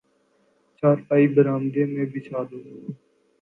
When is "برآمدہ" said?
1.35-1.83